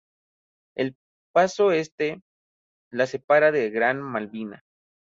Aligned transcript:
El 0.75 0.95
paso 1.31 1.71
Este 1.71 2.23
la 2.89 3.05
separa 3.05 3.51
de 3.51 3.69
Gran 3.69 4.01
Malvina. 4.01 4.63